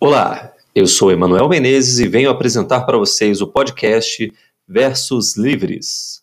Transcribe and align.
Olá, 0.00 0.54
eu 0.72 0.86
sou 0.86 1.10
Emanuel 1.10 1.48
Menezes 1.48 1.98
e 1.98 2.06
venho 2.06 2.30
apresentar 2.30 2.82
para 2.82 2.96
vocês 2.96 3.40
o 3.40 3.48
podcast 3.48 4.32
Versos 4.64 5.36
Livres. 5.36 6.22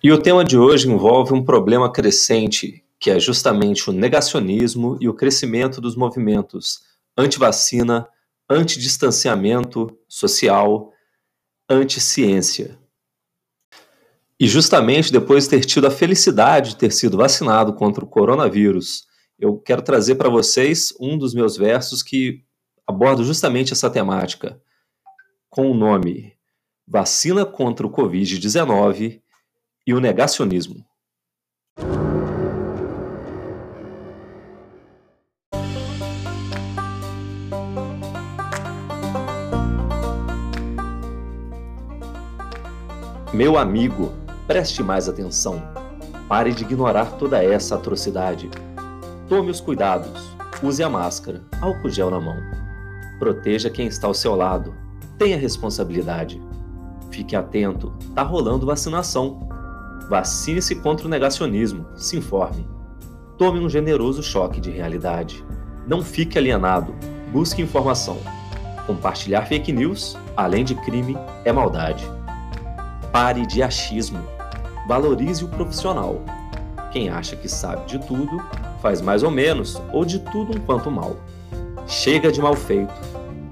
E 0.00 0.12
o 0.12 0.22
tema 0.22 0.44
de 0.44 0.56
hoje 0.56 0.88
envolve 0.88 1.34
um 1.34 1.44
problema 1.44 1.90
crescente, 1.90 2.84
que 3.00 3.10
é 3.10 3.18
justamente 3.18 3.90
o 3.90 3.92
negacionismo 3.92 4.96
e 5.00 5.08
o 5.08 5.14
crescimento 5.14 5.80
dos 5.80 5.96
movimentos 5.96 6.82
anti-vacina, 7.18 8.06
anti-distanciamento 8.48 9.90
social, 10.08 10.92
anti-ciência. 11.68 12.78
E 14.38 14.46
justamente 14.46 15.10
depois 15.10 15.42
de 15.42 15.50
ter 15.50 15.64
tido 15.64 15.88
a 15.88 15.90
felicidade 15.90 16.70
de 16.70 16.76
ter 16.76 16.92
sido 16.92 17.16
vacinado 17.16 17.74
contra 17.74 18.04
o 18.04 18.08
coronavírus, 18.08 19.12
eu 19.38 19.58
quero 19.58 19.82
trazer 19.82 20.14
para 20.14 20.28
vocês 20.28 20.94
um 21.00 21.18
dos 21.18 21.34
meus 21.34 21.56
versos 21.56 22.02
que 22.02 22.44
aborda 22.86 23.22
justamente 23.22 23.72
essa 23.72 23.90
temática, 23.90 24.60
com 25.50 25.70
o 25.70 25.74
nome 25.74 26.34
Vacina 26.86 27.46
contra 27.46 27.86
o 27.86 27.90
Covid-19 27.90 29.20
e 29.86 29.94
o 29.94 30.00
Negacionismo. 30.00 30.84
Meu 43.32 43.58
amigo, 43.58 44.12
preste 44.46 44.82
mais 44.82 45.08
atenção. 45.08 45.60
Pare 46.28 46.52
de 46.52 46.62
ignorar 46.62 47.16
toda 47.18 47.42
essa 47.42 47.74
atrocidade. 47.74 48.48
Tome 49.28 49.50
os 49.50 49.60
cuidados. 49.60 50.36
Use 50.62 50.82
a 50.82 50.88
máscara, 50.88 51.42
álcool 51.60 51.88
gel 51.88 52.10
na 52.10 52.20
mão. 52.20 52.36
Proteja 53.18 53.70
quem 53.70 53.86
está 53.86 54.06
ao 54.06 54.12
seu 54.12 54.34
lado. 54.34 54.74
Tenha 55.18 55.38
responsabilidade. 55.38 56.42
Fique 57.10 57.34
atento, 57.34 57.92
tá 58.14 58.22
rolando 58.22 58.66
vacinação. 58.66 59.48
Vacine-se 60.10 60.76
contra 60.76 61.06
o 61.06 61.08
negacionismo, 61.08 61.86
se 61.96 62.18
informe. 62.18 62.68
Tome 63.38 63.60
um 63.60 63.68
generoso 63.68 64.22
choque 64.22 64.60
de 64.60 64.70
realidade. 64.70 65.42
Não 65.86 66.02
fique 66.02 66.38
alienado, 66.38 66.94
busque 67.32 67.62
informação. 67.62 68.18
Compartilhar 68.86 69.46
fake 69.46 69.72
news, 69.72 70.18
além 70.36 70.64
de 70.64 70.74
crime, 70.74 71.16
é 71.46 71.52
maldade. 71.52 72.06
Pare 73.10 73.46
de 73.46 73.62
achismo. 73.62 74.20
Valorize 74.86 75.42
o 75.44 75.48
profissional. 75.48 76.22
Quem 76.94 77.08
acha 77.08 77.34
que 77.34 77.48
sabe 77.48 77.86
de 77.86 77.98
tudo, 77.98 78.40
faz 78.80 79.00
mais 79.00 79.24
ou 79.24 79.30
menos 79.30 79.82
ou 79.92 80.04
de 80.04 80.20
tudo 80.20 80.56
um 80.56 80.60
quanto 80.60 80.92
mal. 80.92 81.16
Chega 81.88 82.30
de 82.30 82.40
mal 82.40 82.54
feito. 82.54 82.94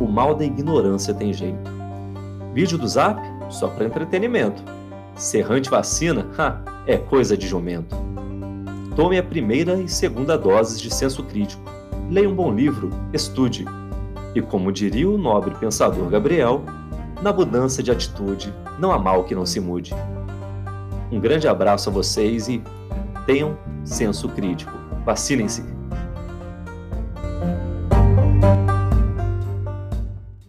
O 0.00 0.06
mal 0.06 0.36
da 0.36 0.44
ignorância 0.44 1.12
tem 1.12 1.32
jeito. 1.32 1.68
Vídeo 2.52 2.78
do 2.78 2.86
Zap? 2.86 3.20
Só 3.50 3.66
para 3.66 3.86
entretenimento. 3.86 4.62
Serrante 5.16 5.68
vacina? 5.68 6.28
Ha, 6.38 6.60
é 6.86 6.96
coisa 6.96 7.36
de 7.36 7.48
jumento. 7.48 7.96
Tome 8.94 9.18
a 9.18 9.22
primeira 9.22 9.80
e 9.82 9.88
segunda 9.88 10.38
doses 10.38 10.80
de 10.80 10.94
senso 10.94 11.24
crítico. 11.24 11.60
Leia 12.08 12.30
um 12.30 12.36
bom 12.36 12.54
livro, 12.54 12.88
estude. 13.12 13.64
E 14.32 14.40
como 14.40 14.70
diria 14.70 15.10
o 15.10 15.18
nobre 15.18 15.56
pensador 15.56 16.08
Gabriel, 16.08 16.62
na 17.20 17.32
mudança 17.32 17.82
de 17.82 17.90
atitude 17.90 18.54
não 18.78 18.92
há 18.92 18.98
mal 18.98 19.24
que 19.24 19.34
não 19.34 19.44
se 19.44 19.58
mude. 19.58 19.92
Um 21.10 21.18
grande 21.18 21.48
abraço 21.48 21.90
a 21.90 21.92
vocês 21.92 22.46
e 22.48 22.62
tenham 23.26 23.56
senso 23.84 24.28
crítico. 24.28 24.72
Vacinem-se! 25.04 25.62